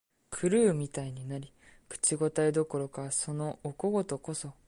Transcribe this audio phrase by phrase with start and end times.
[0.35, 1.53] 狂うみたいになり、
[1.87, 4.51] 口応えどころか、そのお小言こそ、